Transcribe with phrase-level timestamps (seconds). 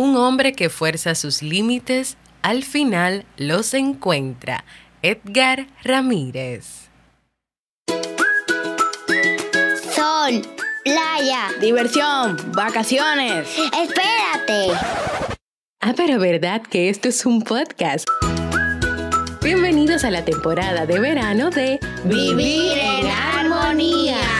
[0.00, 4.64] Un hombre que fuerza sus límites, al final los encuentra.
[5.02, 6.88] Edgar Ramírez.
[9.94, 10.40] Sol,
[10.84, 13.46] playa, diversión, vacaciones.
[13.58, 14.72] Espérate.
[15.82, 18.08] Ah, pero verdad que esto es un podcast.
[19.42, 24.39] Bienvenidos a la temporada de verano de Vivir en Armonía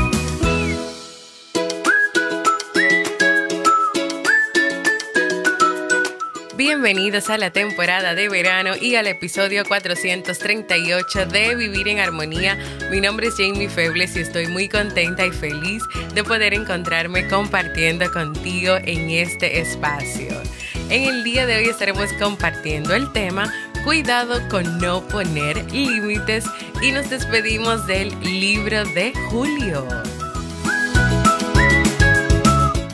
[6.63, 12.55] Bienvenidos a la temporada de verano y al episodio 438 de Vivir en Armonía.
[12.91, 15.81] Mi nombre es Jamie Febles y estoy muy contenta y feliz
[16.13, 20.39] de poder encontrarme compartiendo contigo en este espacio.
[20.91, 23.51] En el día de hoy estaremos compartiendo el tema
[23.83, 26.45] Cuidado con no poner límites
[26.83, 29.87] y nos despedimos del libro de Julio.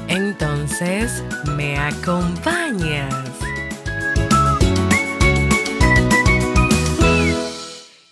[0.07, 1.21] Entonces,
[1.57, 3.26] ¿me acompañas?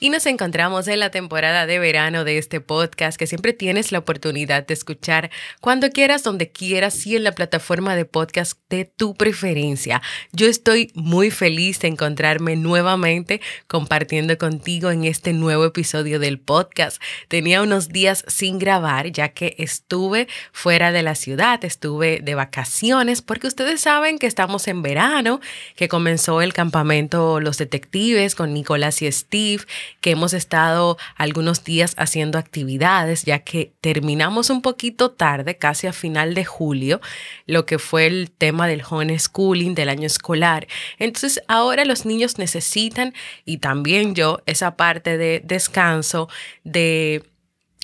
[0.06, 3.98] Y nos encontramos en la temporada de verano de este podcast que siempre tienes la
[3.98, 5.32] oportunidad de escuchar
[5.62, 10.04] cuando quieras, donde quieras y en la plataforma de podcast de tu preferencia.
[10.32, 17.02] Yo estoy muy feliz de encontrarme nuevamente compartiendo contigo en este nuevo episodio del podcast.
[17.28, 23.24] Tenía unos días sin grabar ya que estuve fuera de la ciudad, estuve de vacaciones
[23.24, 25.40] porque ustedes saben que estamos en verano,
[25.76, 29.64] que comenzó el campamento Los Detectives con Nicolás y Steve
[30.06, 35.94] que hemos estado algunos días haciendo actividades, ya que terminamos un poquito tarde, casi a
[35.94, 37.02] final de julio,
[37.48, 40.68] lo que fue el tema del homeschooling del año escolar.
[41.00, 46.30] Entonces ahora los niños necesitan, y también yo, esa parte de descanso,
[46.64, 47.24] de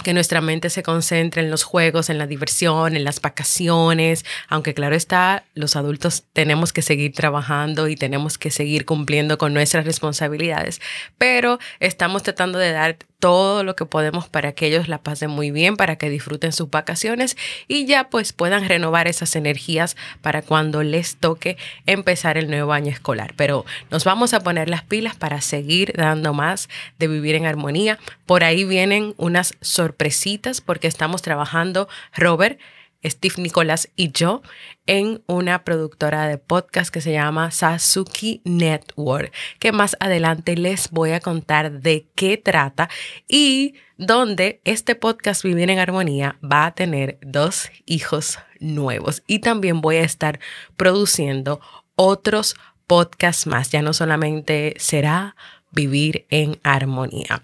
[0.03, 4.73] que nuestra mente se concentre en los juegos, en la diversión, en las vacaciones, aunque
[4.73, 9.85] claro está, los adultos tenemos que seguir trabajando y tenemos que seguir cumpliendo con nuestras
[9.85, 10.81] responsabilidades,
[11.17, 15.51] pero estamos tratando de dar todo lo que podemos para que ellos la pasen muy
[15.51, 17.37] bien, para que disfruten sus vacaciones
[17.67, 21.55] y ya pues puedan renovar esas energías para cuando les toque
[21.85, 23.33] empezar el nuevo año escolar.
[23.37, 26.67] Pero nos vamos a poner las pilas para seguir dando más
[26.97, 27.99] de vivir en armonía.
[28.25, 32.59] Por ahí vienen unas sorpresitas porque estamos trabajando, Robert,
[33.03, 34.41] Steve Nicolás y yo
[34.85, 41.11] en una productora de podcast que se llama Sasuki Network, que más adelante les voy
[41.11, 42.89] a contar de qué trata
[43.27, 49.81] y donde este podcast Vivir en Armonía va a tener dos hijos nuevos y también
[49.81, 50.39] voy a estar
[50.77, 51.61] produciendo
[51.95, 52.55] otros
[52.87, 55.35] podcasts más, ya no solamente será
[55.71, 57.41] Vivir en Armonía.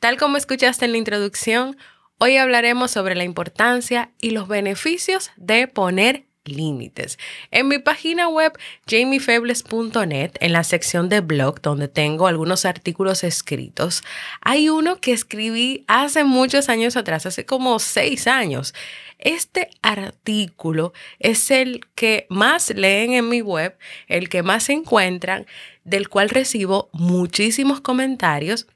[0.00, 1.76] Tal como escuchaste en la introducción,
[2.18, 7.18] hoy hablaremos sobre la importancia y los beneficios de poner límites.
[7.50, 8.52] En mi página web
[8.86, 14.02] jamiefebles.net, en la sección de blog donde tengo algunos artículos escritos,
[14.40, 18.74] hay uno que escribí hace muchos años atrás, hace como seis años.
[19.18, 23.76] Este artículo es el que más leen en mi web,
[24.06, 25.46] el que más encuentran,
[25.88, 28.66] del cual recibo muchísimos comentarios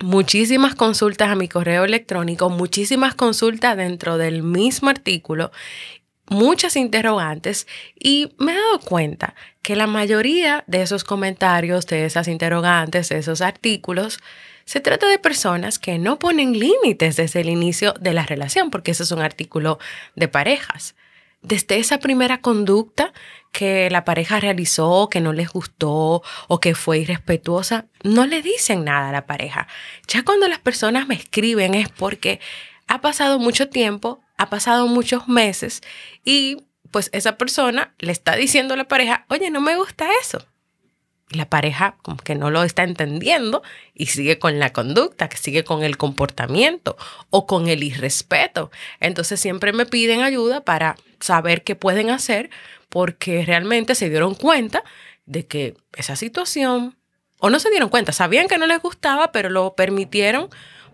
[0.00, 5.50] muchísimas consultas a mi correo electrónico, muchísimas consultas dentro del mismo artículo
[6.30, 7.66] muchas interrogantes
[7.98, 13.18] y me he dado cuenta que la mayoría de esos comentarios, de esas interrogantes, de
[13.18, 14.18] esos artículos,
[14.64, 18.90] se trata de personas que no ponen límites desde el inicio de la relación, porque
[18.90, 19.78] ese es un artículo
[20.14, 20.94] de parejas.
[21.40, 23.12] Desde esa primera conducta
[23.52, 28.84] que la pareja realizó, que no les gustó o que fue irrespetuosa, no le dicen
[28.84, 29.66] nada a la pareja.
[30.06, 32.40] Ya cuando las personas me escriben es porque
[32.86, 35.82] ha pasado mucho tiempo ha pasado muchos meses
[36.24, 40.46] y pues esa persona le está diciendo a la pareja, oye, no me gusta eso.
[41.30, 43.62] La pareja como que no lo está entendiendo
[43.92, 46.96] y sigue con la conducta, que sigue con el comportamiento
[47.28, 48.70] o con el irrespeto.
[49.00, 52.48] Entonces siempre me piden ayuda para saber qué pueden hacer
[52.88, 54.82] porque realmente se dieron cuenta
[55.26, 56.96] de que esa situación,
[57.38, 60.48] o no se dieron cuenta, sabían que no les gustaba, pero lo permitieron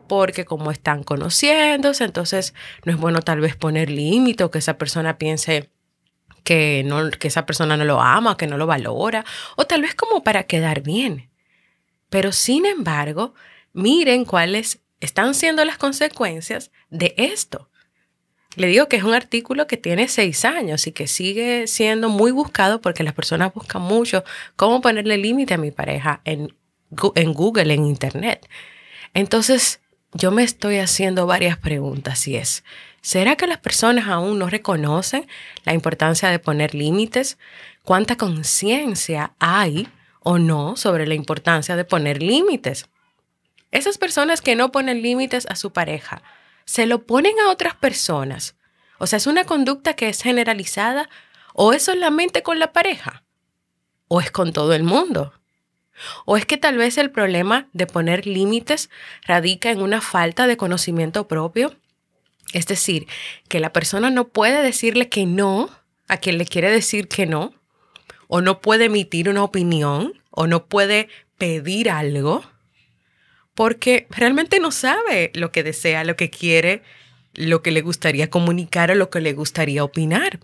[0.06, 2.54] porque como están conociéndose, entonces
[2.84, 5.70] no es bueno tal vez poner límite o que esa persona piense
[6.42, 9.24] que, no, que esa persona no lo ama, que no lo valora,
[9.56, 11.30] o tal vez como para quedar bien.
[12.10, 13.34] Pero sin embargo,
[13.72, 17.70] miren cuáles están siendo las consecuencias de esto.
[18.56, 22.30] Le digo que es un artículo que tiene seis años y que sigue siendo muy
[22.30, 24.24] buscado porque las personas buscan mucho
[24.56, 26.54] cómo ponerle límite a mi pareja en,
[26.90, 28.48] Google, en Internet.
[29.12, 29.80] Entonces,
[30.12, 32.62] yo me estoy haciendo varias preguntas y es,
[33.00, 35.26] ¿será que las personas aún no reconocen
[35.64, 37.38] la importancia de poner límites?
[37.82, 39.88] ¿Cuánta conciencia hay
[40.20, 42.86] o no sobre la importancia de poner límites?
[43.72, 46.22] Esas personas que no ponen límites a su pareja,
[46.64, 48.56] se lo ponen a otras personas.
[48.98, 51.08] O sea, es una conducta que es generalizada
[51.52, 53.24] o es solamente con la pareja
[54.08, 55.32] o es con todo el mundo.
[56.24, 58.90] O es que tal vez el problema de poner límites
[59.22, 61.74] radica en una falta de conocimiento propio.
[62.52, 63.06] Es decir,
[63.48, 65.70] que la persona no puede decirle que no
[66.08, 67.54] a quien le quiere decir que no,
[68.28, 71.08] o no puede emitir una opinión, o no puede
[71.38, 72.44] pedir algo,
[73.54, 76.82] porque realmente no sabe lo que desea, lo que quiere,
[77.34, 80.40] lo que le gustaría comunicar o lo que le gustaría opinar.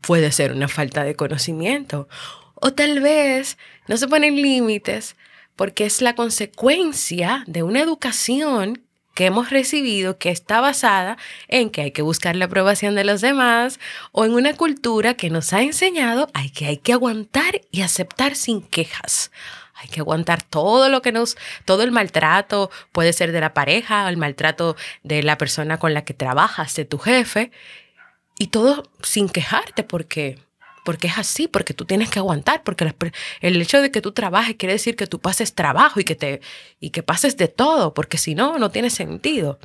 [0.00, 2.08] Puede ser una falta de conocimiento.
[2.54, 3.58] O tal vez
[3.88, 5.16] no se ponen límites
[5.56, 8.82] porque es la consecuencia de una educación
[9.14, 11.16] que hemos recibido que está basada
[11.48, 13.78] en que hay que buscar la aprobación de los demás
[14.10, 18.34] o en una cultura que nos ha enseñado a que hay que aguantar y aceptar
[18.34, 19.30] sin quejas.
[19.84, 21.36] Hay que aguantar todo lo que nos,
[21.66, 26.04] todo el maltrato, puede ser de la pareja, el maltrato de la persona con la
[26.04, 27.52] que trabajas, de tu jefe,
[28.38, 30.38] y todo sin quejarte porque
[30.84, 32.92] porque es así, porque tú tienes que aguantar, porque
[33.40, 36.40] el hecho de que tú trabajes quiere decir que tú pases trabajo y que te
[36.80, 39.58] y que pases de todo, porque si no no tiene sentido.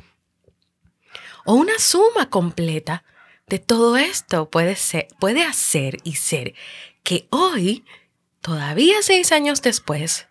[1.44, 3.04] O una suma completa
[3.46, 6.54] de todo esto puede ser puede hacer y ser
[7.02, 7.84] que hoy
[8.40, 10.26] Todavía seis años después,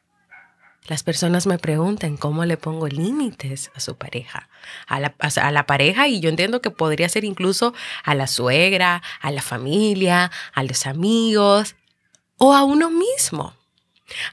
[0.87, 4.49] las personas me preguntan cómo le pongo límites a su pareja,
[4.87, 9.43] a la, pareja y yo entiendo que podría ser incluso a la suegra, a la
[9.43, 11.75] familia, a los amigos
[12.37, 13.53] o a uno mismo.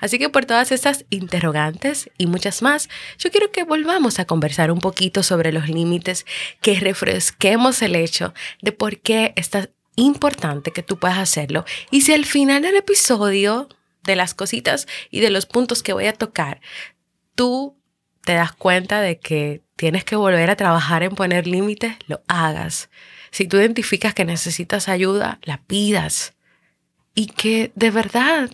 [0.01, 2.89] Así que por todas estas interrogantes y muchas más,
[3.19, 6.25] yo quiero que volvamos a conversar un poquito sobre los límites,
[6.63, 8.33] que refresquemos el hecho
[8.63, 11.65] de por qué esta importante que tú puedas hacerlo.
[11.91, 13.69] Y si al final del episodio,
[14.05, 16.61] de las cositas y de los puntos que voy a tocar,
[17.35, 17.77] tú
[18.25, 22.89] te das cuenta de que tienes que volver a trabajar en poner límites, lo hagas.
[23.31, 26.35] Si tú identificas que necesitas ayuda, la pidas.
[27.15, 28.51] Y que de verdad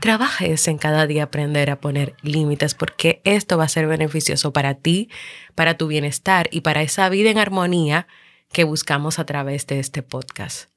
[0.00, 4.74] trabajes en cada día aprender a poner límites porque esto va a ser beneficioso para
[4.74, 5.10] ti,
[5.54, 8.06] para tu bienestar y para esa vida en armonía
[8.52, 10.70] que buscamos a través de este podcast.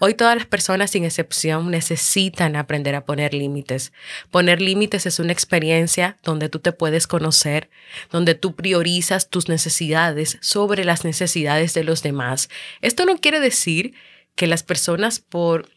[0.00, 3.92] Hoy todas las personas sin excepción necesitan aprender a poner límites.
[4.30, 7.70] Poner límites es una experiencia donde tú te puedes conocer,
[8.10, 12.48] donde tú priorizas tus necesidades sobre las necesidades de los demás.
[12.82, 13.94] Esto no quiere decir
[14.34, 15.70] que las personas por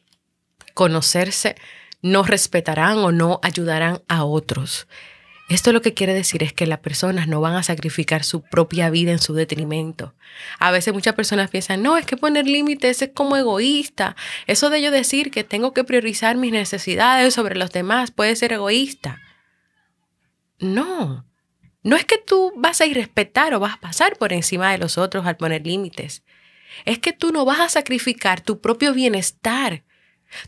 [0.73, 1.55] conocerse
[2.01, 4.87] no respetarán o no ayudarán a otros.
[5.49, 8.89] Esto lo que quiere decir es que las personas no van a sacrificar su propia
[8.89, 10.13] vida en su detrimento.
[10.59, 14.17] A veces muchas personas piensan, no, es que poner límites es como egoísta.
[14.45, 18.51] Eso de yo decir que tengo que priorizar mis necesidades sobre los demás puede ser
[18.51, 19.21] egoísta.
[20.59, 21.25] No,
[21.81, 24.97] no es que tú vas a irrespetar o vas a pasar por encima de los
[24.97, 26.23] otros al poner límites.
[26.83, 29.85] Es que tú no vas a sacrificar tu propio bienestar.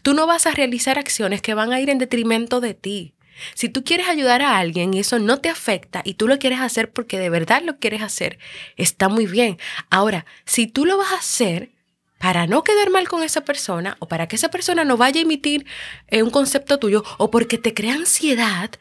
[0.02, 3.14] Tú no vas a realizar acciones que van a ir en detrimento de ti.
[3.54, 6.60] Si tú quieres ayudar a alguien y eso no te afecta y tú lo quieres
[6.60, 8.40] hacer porque de verdad lo quieres hacer,
[8.78, 9.58] está muy bien.
[9.90, 11.72] Ahora, si tú lo vas a hacer
[12.20, 15.24] para no quedar mal con esa persona o para que esa persona no vaya a
[15.24, 15.66] emitir
[16.10, 18.72] eh, un concepto tuyo o porque te crea ansiedad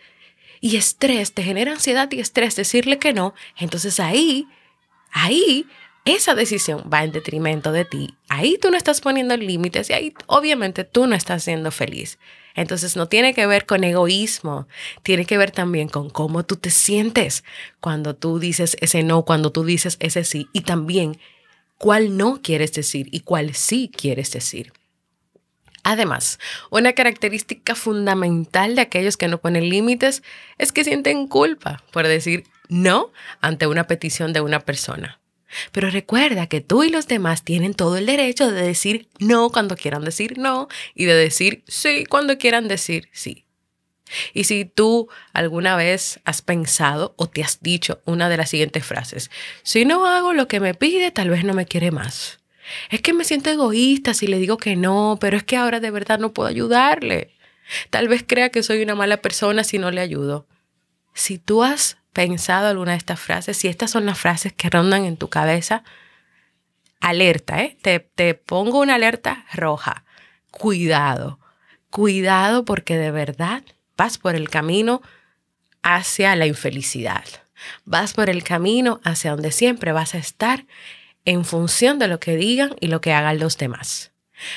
[0.61, 4.47] y estrés, te genera ansiedad y estrés decirle que no, entonces ahí,
[5.13, 5.67] ahí
[6.05, 8.17] esa decisión va en detrimento de ti.
[8.29, 12.19] Ahí tú no estás poniendo límites y ahí obviamente tú no estás siendo feliz.
[12.55, 14.67] Entonces no tiene que ver con egoísmo,
[15.03, 17.45] tiene que ver también con cómo tú te sientes
[17.81, 21.19] cuando tú dices ese no, cuando tú dices ese sí y también
[21.77, 24.73] cuál no quieres decir y cuál sí quieres decir.
[25.85, 26.39] Además,
[26.71, 30.23] una característica fundamental de aquellos que no ponen límites
[30.59, 35.19] es que sienten culpa por decir no ante una petición de una persona.
[35.73, 39.77] Pero recuerda que tú y los demás tienen todo el derecho de decir no cuando
[39.77, 43.45] quieran decir no y de decir sí cuando quieran decir sí.
[44.33, 48.85] Y si tú alguna vez has pensado o te has dicho una de las siguientes
[48.85, 49.31] frases,
[49.63, 52.41] si no hago lo que me pide, tal vez no me quiere más.
[52.91, 55.91] Es que me siento egoísta si le digo que no, pero es que ahora de
[55.91, 57.35] verdad no puedo ayudarle.
[57.91, 60.47] Tal vez crea que soy una mala persona si no le ayudo.
[61.15, 65.05] Si tú has pensado alguna de estas frases, si estas son las frases que rondan
[65.05, 65.85] en tu cabeza,
[66.99, 67.79] alerta, ¿eh?
[67.81, 70.05] Te, te pongo una alerta roja.
[70.51, 71.39] Cuidado,
[71.91, 73.63] cuidado porque de verdad
[73.97, 75.01] vas por el camino
[75.85, 77.25] hacia la infelicidad.
[77.85, 80.67] Vas por el camino hacia donde siempre vas a estar
[81.25, 84.11] en función de lo que digan y lo que hagan los demás.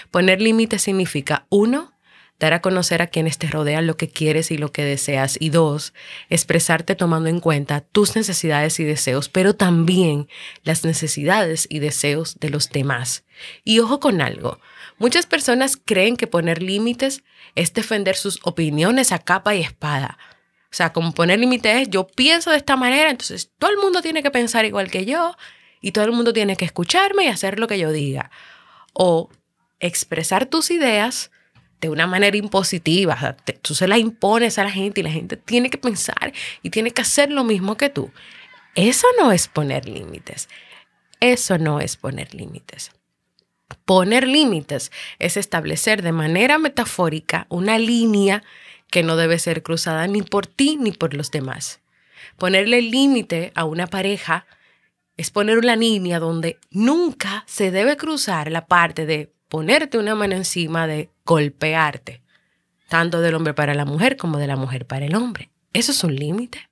[0.09, 1.93] Poner límites significa, uno,
[2.41, 5.37] dar a conocer a quienes te rodean lo que quieres y lo que deseas.
[5.39, 5.93] Y dos,
[6.27, 10.27] expresarte tomando en cuenta tus necesidades y deseos, pero también
[10.63, 13.25] las necesidades y deseos de los demás.
[13.63, 14.59] Y ojo con algo,
[14.97, 20.17] muchas personas creen que poner límites es defender sus opiniones a capa y espada.
[20.63, 24.01] O sea, como poner límites es yo pienso de esta manera, entonces todo el mundo
[24.01, 25.35] tiene que pensar igual que yo
[25.79, 28.31] y todo el mundo tiene que escucharme y hacer lo que yo diga.
[28.93, 29.29] O
[29.79, 31.29] expresar tus ideas
[31.81, 33.35] de una manera impositiva.
[33.61, 36.91] tú se la impones a la gente y la gente tiene que pensar y tiene
[36.91, 38.11] que hacer lo mismo que tú.
[38.75, 40.47] Eso no es poner límites.
[41.19, 42.91] Eso no es poner límites.
[43.85, 48.43] Poner límites es establecer de manera metafórica una línea
[48.89, 51.81] que no debe ser cruzada ni por ti ni por los demás.
[52.37, 54.45] Ponerle límite a una pareja
[55.17, 60.33] es poner una línea donde nunca se debe cruzar la parte de ponerte una mano
[60.33, 62.21] encima, de golpearte,
[62.87, 65.51] tanto del hombre para la mujer como de la mujer para el hombre.
[65.73, 66.69] Eso es un límite,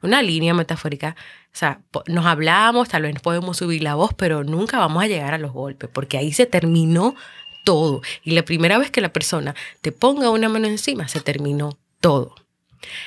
[0.00, 1.16] una línea metafórica.
[1.18, 5.34] O sea, nos hablamos, tal vez podemos subir la voz, pero nunca vamos a llegar
[5.34, 7.14] a los golpes, porque ahí se terminó
[7.62, 8.00] todo.
[8.22, 12.36] Y la primera vez que la persona te ponga una mano encima, se terminó todo.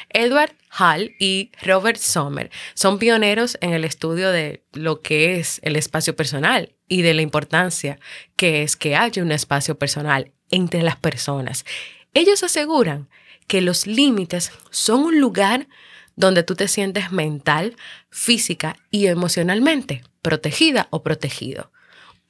[0.09, 5.75] Edward Hall y Robert Sommer son pioneros en el estudio de lo que es el
[5.75, 7.99] espacio personal y de la importancia
[8.35, 11.65] que es que haya un espacio personal entre las personas.
[12.13, 13.09] Ellos aseguran
[13.47, 15.67] que los límites son un lugar
[16.15, 17.75] donde tú te sientes mental,
[18.09, 21.71] física y emocionalmente protegida o protegido.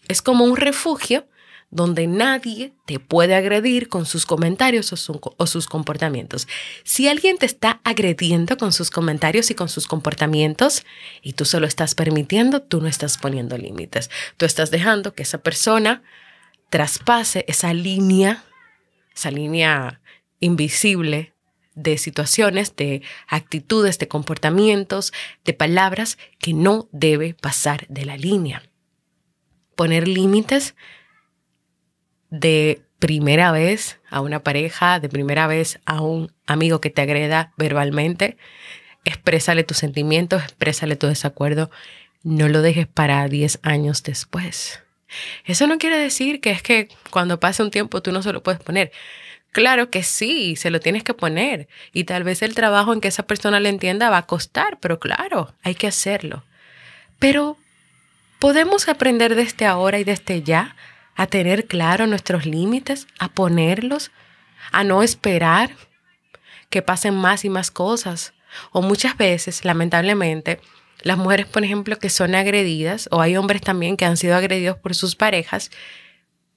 [0.07, 1.27] Es como un refugio
[1.69, 6.47] donde nadie te puede agredir con sus comentarios o, sus comportamientos.
[6.83, 10.85] Si alguien te está agrediendo con sus comentarios y con sus comportamientos
[11.21, 14.09] y tú solo estás permitiendo, tú no estás poniendo límites.
[14.37, 16.03] Tú estás dejando que esa persona
[16.69, 18.43] traspase esa línea,
[19.13, 19.99] esa línea
[20.39, 21.33] invisible
[21.75, 25.11] de situaciones, de actitudes, de comportamientos,
[25.43, 28.63] de palabras que no debe pasar de la línea.
[29.75, 30.73] Poner límites
[32.29, 37.53] de primera vez a una pareja, de primera vez a un amigo que te agreda
[37.57, 38.37] verbalmente,
[39.05, 41.69] exprésale tus sentimientos, exprésale tu desacuerdo,
[42.23, 44.81] no lo dejes para 10 años después.
[45.45, 48.43] Eso no quiere decir que es que cuando pase un tiempo tú no se lo
[48.43, 48.91] puedes poner.
[49.51, 51.67] Claro que sí, se lo tienes que poner.
[51.93, 54.99] Y tal vez el trabajo en que esa persona le entienda va a costar, pero
[54.99, 56.43] claro, hay que hacerlo.
[57.17, 57.57] Pero
[58.39, 60.75] podemos aprender desde ahora y desde ya
[61.17, 64.11] a tener claro nuestros límites, a ponerlos,
[64.71, 65.71] a no esperar
[66.69, 68.33] que pasen más y más cosas.
[68.71, 70.61] O muchas veces, lamentablemente,
[71.01, 74.77] las mujeres, por ejemplo, que son agredidas, o hay hombres también que han sido agredidos
[74.77, 75.71] por sus parejas,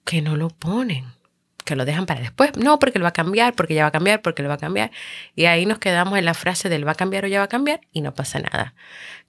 [0.04, 1.06] que no lo ponen
[1.62, 2.56] que lo dejan para después.
[2.56, 4.58] No, porque lo va a cambiar, porque ya va a cambiar, porque lo va a
[4.58, 4.90] cambiar.
[5.34, 7.48] Y ahí nos quedamos en la frase del va a cambiar o ya va a
[7.48, 8.74] cambiar y no pasa nada.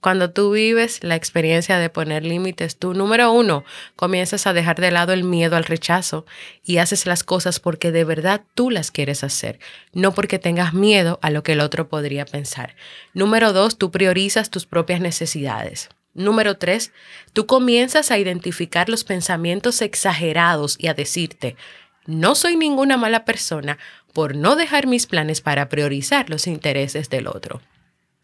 [0.00, 4.90] Cuando tú vives la experiencia de poner límites, tú, número uno, comienzas a dejar de
[4.90, 6.26] lado el miedo al rechazo
[6.64, 9.60] y haces las cosas porque de verdad tú las quieres hacer,
[9.92, 12.74] no porque tengas miedo a lo que el otro podría pensar.
[13.14, 15.88] Número dos, tú priorizas tus propias necesidades.
[16.14, 16.92] Número tres,
[17.32, 21.56] tú comienzas a identificar los pensamientos exagerados y a decirte,
[22.06, 23.78] no soy ninguna mala persona
[24.12, 27.60] por no dejar mis planes para priorizar los intereses del otro.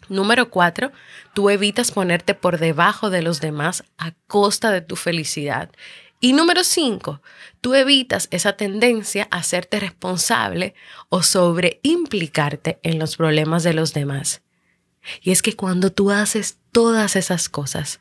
[0.09, 0.91] Número cuatro,
[1.35, 5.71] tú evitas ponerte por debajo de los demás a costa de tu felicidad.
[6.21, 7.21] Y número cinco,
[7.61, 10.75] tú evitas esa tendencia a hacerte responsable
[11.09, 14.43] o sobre implicarte en los problemas de los demás.
[15.21, 18.01] Y es que cuando tú haces todas esas cosas,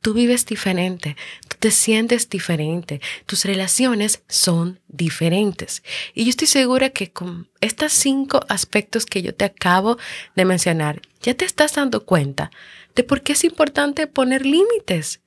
[0.00, 1.16] tú vives diferente,
[1.48, 5.82] tú te sientes diferente, tus relaciones son diferentes.
[6.14, 9.98] Y yo estoy segura que con estos cinco aspectos que yo te acabo
[10.36, 12.50] de mencionar, ya te estás dando cuenta
[12.94, 15.20] de por qué es importante poner límites.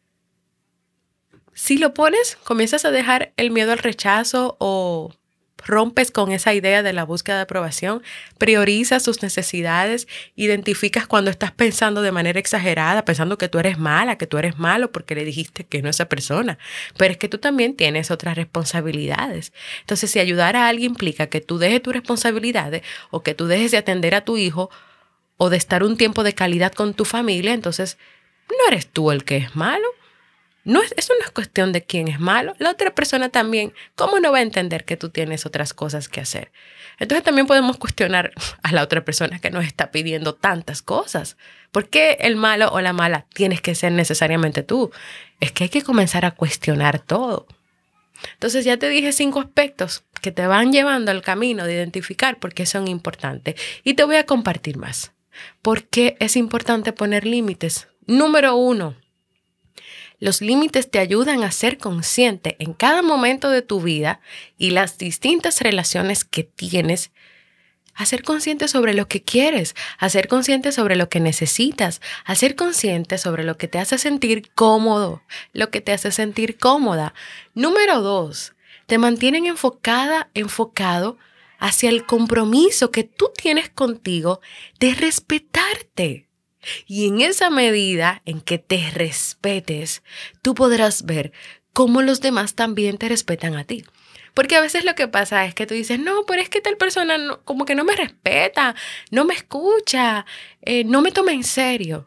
[1.53, 5.13] si lo pones, comienzas a dejar el miedo al rechazo o
[5.65, 8.01] rompes con esa idea de la búsqueda de aprobación,
[8.37, 14.17] priorizas tus necesidades, identificas cuando estás pensando de manera exagerada, pensando que tú eres mala,
[14.17, 16.57] que tú eres malo porque le dijiste que no a esa persona,
[16.97, 19.53] pero es que tú también tienes otras responsabilidades.
[19.81, 23.71] Entonces, si ayudar a alguien implica que tú dejes tus responsabilidades o que tú dejes
[23.71, 24.69] de atender a tu hijo
[25.37, 27.97] o de estar un tiempo de calidad con tu familia, entonces
[28.49, 29.87] no eres tú el que es malo,
[30.63, 32.53] no es, eso no es cuestión de quién es malo.
[32.59, 36.21] La otra persona también, ¿cómo no va a entender que tú tienes otras cosas que
[36.21, 36.51] hacer?
[36.99, 38.31] Entonces también podemos cuestionar
[38.63, 41.37] a la otra persona que nos está pidiendo tantas cosas.
[41.71, 44.91] ¿Por qué el malo o la mala tienes que ser necesariamente tú?
[45.39, 47.47] Es que hay que comenzar a cuestionar todo.
[48.33, 52.53] Entonces ya te dije cinco aspectos que te van llevando al camino de identificar por
[52.53, 53.55] qué son importantes.
[53.83, 55.11] Y te voy a compartir más.
[55.63, 57.87] ¿Por qué es importante poner límites?
[58.05, 58.95] Número uno,
[60.21, 64.21] los límites te ayudan a ser consciente en cada momento de tu vida
[64.57, 67.11] y las distintas relaciones que tienes
[67.95, 72.35] a ser consciente sobre lo que quieres, a ser consciente sobre lo que necesitas, a
[72.35, 75.23] ser consciente sobre lo que te hace sentir cómodo,
[75.53, 77.13] lo que te hace sentir cómoda.
[77.53, 78.53] Número dos,
[78.85, 81.17] te mantienen enfocada, enfocado
[81.57, 84.39] hacia el compromiso que tú tienes contigo
[84.79, 86.30] de respetarte.
[86.87, 90.03] Y en esa medida en que te respetes,
[90.41, 91.31] tú podrás ver
[91.73, 93.83] cómo los demás también te respetan a ti.
[94.33, 96.77] Porque a veces lo que pasa es que tú dices, no, pero es que tal
[96.77, 98.75] persona como que no me respeta,
[99.09, 100.25] no me escucha,
[100.61, 102.05] eh, no me toma en serio.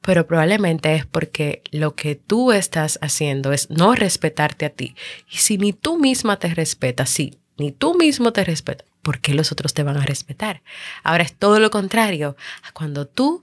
[0.00, 4.94] Pero probablemente es porque lo que tú estás haciendo es no respetarte a ti.
[5.28, 9.34] Y si ni tú misma te respetas, sí, ni tú mismo te respetas, ¿por qué
[9.34, 10.62] los otros te van a respetar?
[11.02, 12.36] Ahora es todo lo contrario.
[12.72, 13.42] Cuando tú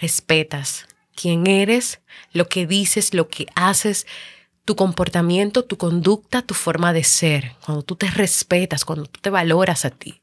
[0.00, 0.86] respetas
[1.20, 2.00] quién eres,
[2.32, 4.06] lo que dices, lo que haces,
[4.64, 9.30] tu comportamiento, tu conducta, tu forma de ser, cuando tú te respetas, cuando tú te
[9.30, 10.20] valoras a ti.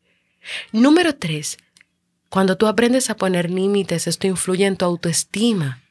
[0.72, 1.58] Número tres,
[2.30, 5.82] cuando tú aprendes a poner límites, esto influye en tu autoestima.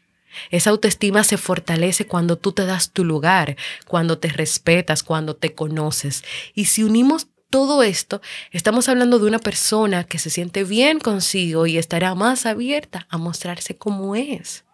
[0.51, 5.55] Esa autoestima se fortalece cuando tú te das tu lugar, cuando te respetas, cuando te
[5.55, 6.25] conoces.
[6.55, 11.69] Y si unimos todo esto, estamos hablando de una persona que se siente bien consigo
[11.69, 14.65] y estará más abierta a mostrarse como es.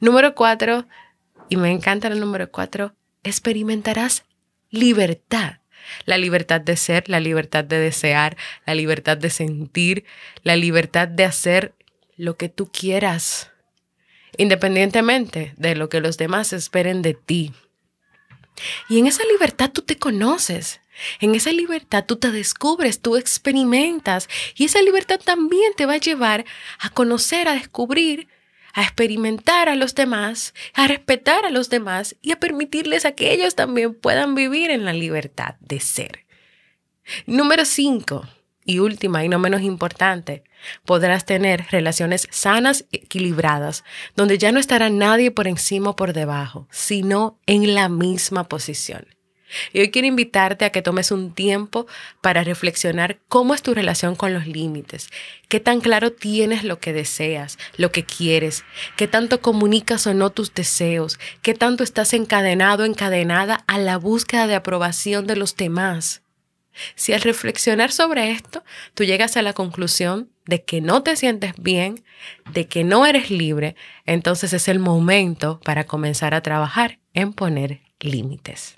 [0.00, 0.88] Número cuatro,
[1.48, 4.24] y me encanta el número cuatro, experimentarás
[4.70, 5.58] libertad.
[6.04, 10.04] La libertad de ser, la libertad de desear, la libertad de sentir,
[10.42, 11.74] la libertad de hacer
[12.16, 13.52] lo que tú quieras,
[14.36, 17.52] independientemente de lo que los demás esperen de ti.
[18.88, 20.80] Y en esa libertad tú te conoces,
[21.20, 25.98] en esa libertad tú te descubres, tú experimentas y esa libertad también te va a
[25.98, 26.44] llevar
[26.78, 28.28] a conocer, a descubrir,
[28.72, 33.32] a experimentar a los demás, a respetar a los demás y a permitirles a que
[33.32, 36.24] ellos también puedan vivir en la libertad de ser.
[37.26, 38.26] Número 5
[38.64, 40.44] y última y no menos importante,
[40.84, 43.84] podrás tener relaciones sanas y equilibradas,
[44.16, 49.06] donde ya no estará nadie por encima o por debajo, sino en la misma posición.
[49.72, 51.86] Y hoy quiero invitarte a que tomes un tiempo
[52.20, 55.10] para reflexionar cómo es tu relación con los límites,
[55.48, 58.64] qué tan claro tienes lo que deseas, lo que quieres,
[58.96, 64.46] qué tanto comunicas o no tus deseos, qué tanto estás encadenado, encadenada a la búsqueda
[64.46, 66.23] de aprobación de los demás.
[66.94, 71.54] Si al reflexionar sobre esto, tú llegas a la conclusión de que no te sientes
[71.58, 72.04] bien,
[72.52, 77.80] de que no eres libre, entonces es el momento para comenzar a trabajar en poner
[78.00, 78.76] límites.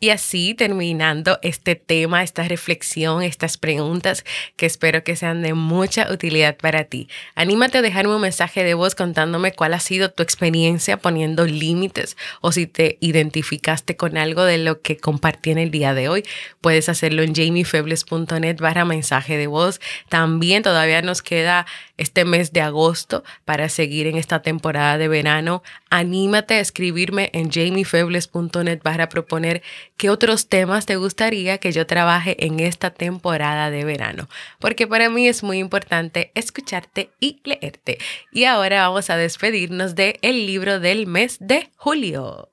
[0.00, 4.24] Y así terminando este tema, esta reflexión, estas preguntas
[4.56, 7.08] que espero que sean de mucha utilidad para ti.
[7.34, 12.16] Anímate a dejarme un mensaje de voz contándome cuál ha sido tu experiencia poniendo límites
[12.40, 16.24] o si te identificaste con algo de lo que compartí en el día de hoy.
[16.62, 19.80] Puedes hacerlo en jamiefebles.net barra mensaje de voz.
[20.08, 21.66] También todavía nos queda
[21.98, 25.62] este mes de agosto para seguir en esta temporada de verano.
[25.90, 29.62] Anímate a escribirme en jamiefebles.net para proponer
[30.00, 35.10] qué otros temas te gustaría que yo trabaje en esta temporada de verano, porque para
[35.10, 37.98] mí es muy importante escucharte y leerte.
[38.32, 42.48] Y ahora vamos a despedirnos del el libro del mes de julio.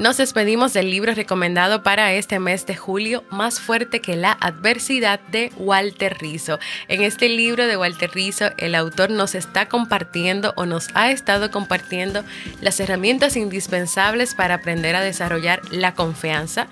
[0.00, 5.20] Nos despedimos del libro recomendado para este mes de julio, Más fuerte que la adversidad
[5.20, 6.58] de Walter Rizzo.
[6.88, 11.50] En este libro de Walter Rizzo, el autor nos está compartiendo o nos ha estado
[11.50, 12.24] compartiendo
[12.62, 16.68] las herramientas indispensables para aprender a desarrollar la confianza,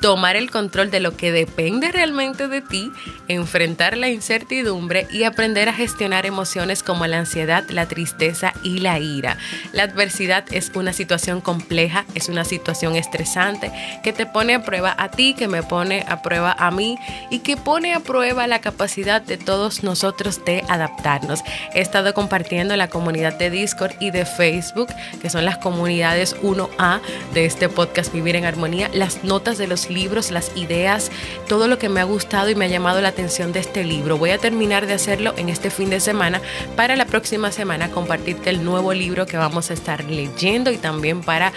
[0.00, 2.90] tomar el control de lo que depende realmente de ti,
[3.28, 8.98] enfrentar la incertidumbre y aprender a gestionar emociones como la ansiedad, la tristeza y la
[8.98, 9.36] ira.
[9.72, 13.70] La adversidad es una situación compleja, es una situación estresante
[14.02, 16.98] que te pone a prueba a ti, que me pone a prueba a mí
[17.30, 21.40] y que pone a prueba la capacidad de todos nosotros de adaptarnos.
[21.74, 24.88] He estado compartiendo en la comunidad de Discord y de Facebook,
[25.20, 27.00] que son las comunidades 1A
[27.34, 31.10] de este podcast Vivir en Armonía, las notas de los libros, las ideas,
[31.48, 34.16] todo lo que me ha gustado y me ha llamado la atención de este libro.
[34.16, 36.40] Voy a terminar de hacerlo en este fin de semana
[36.76, 41.20] para la próxima semana compartirte el nuevo libro que vamos a estar leyendo y también
[41.20, 41.52] para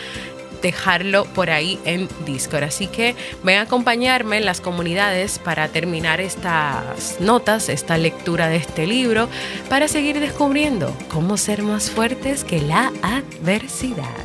[0.64, 2.64] dejarlo por ahí en Discord.
[2.64, 8.56] Así que ven a acompañarme en las comunidades para terminar estas notas, esta lectura de
[8.56, 9.28] este libro,
[9.70, 14.23] para seguir descubriendo cómo ser más fuertes que la adversidad.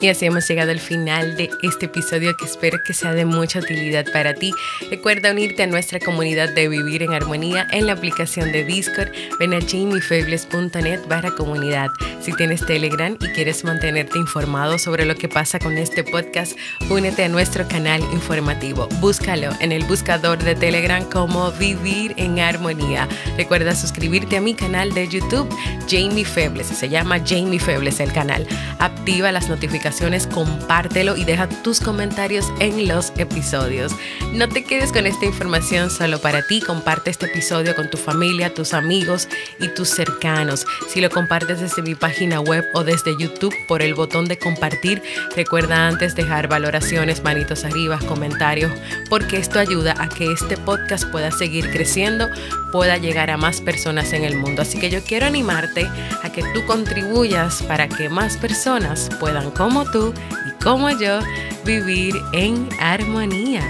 [0.00, 3.58] Y así hemos llegado al final de este episodio que espero que sea de mucha
[3.58, 4.52] utilidad para ti.
[4.90, 9.10] Recuerda unirte a nuestra comunidad de Vivir en Armonía en la aplicación de Discord.
[9.40, 11.88] Ven a jamiefebles.net barra comunidad.
[12.20, 16.56] Si tienes Telegram y quieres mantenerte informado sobre lo que pasa con este podcast,
[16.90, 18.86] únete a nuestro canal informativo.
[19.00, 23.08] Búscalo en el buscador de Telegram como Vivir en Armonía.
[23.36, 25.48] Recuerda suscribirte a mi canal de YouTube,
[25.88, 26.68] Jamie Febles.
[26.68, 28.46] Se llama Jamie Febles el canal.
[28.78, 29.87] Activa las notificaciones
[30.32, 33.92] compártelo y deja tus comentarios en los episodios.
[34.32, 38.52] No te quedes con esta información solo para ti, comparte este episodio con tu familia,
[38.52, 40.66] tus amigos y tus cercanos.
[40.88, 45.02] Si lo compartes desde mi página web o desde YouTube por el botón de compartir,
[45.34, 48.72] recuerda antes dejar valoraciones, manitos arriba, comentarios,
[49.08, 52.28] porque esto ayuda a que este podcast pueda seguir creciendo,
[52.72, 54.62] pueda llegar a más personas en el mundo.
[54.62, 55.88] Así que yo quiero animarte
[56.22, 59.50] a que tú contribuyas para que más personas puedan
[59.84, 60.12] tú
[60.46, 61.20] y como yo
[61.64, 63.62] vivir en armonía.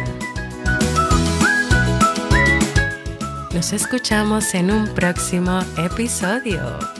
[3.53, 6.98] Nos escuchamos en un próximo episodio.